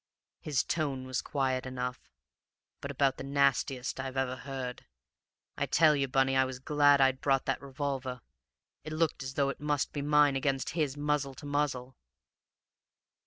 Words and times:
"His 0.39 0.63
tone 0.63 1.05
was 1.05 1.21
quiet 1.21 1.67
enough, 1.67 2.09
but 2.79 2.89
about 2.89 3.17
the 3.17 3.23
nastiest 3.23 3.99
I 3.99 4.07
ever 4.07 4.35
heard. 4.37 4.87
I 5.59 5.67
tell 5.67 5.95
you, 5.95 6.07
Bunny, 6.07 6.35
I 6.35 6.43
was 6.43 6.57
glad 6.57 6.99
I'd 6.99 7.21
brought 7.21 7.45
that 7.45 7.61
revolver. 7.61 8.21
It 8.83 8.93
looked 8.93 9.21
as 9.21 9.35
though 9.35 9.49
it 9.49 9.59
must 9.59 9.93
be 9.93 10.01
mine 10.01 10.35
against 10.35 10.71
his, 10.71 10.97
muzzle 10.97 11.35
to 11.35 11.45
muzzle. 11.45 11.97